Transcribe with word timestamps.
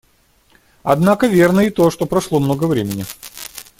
Однако 0.81 1.27
верно 1.27 1.59
и 1.59 1.69
то, 1.69 1.91
что 1.91 2.07
прошло 2.07 2.39
много 2.39 2.63
времени. 2.65 3.05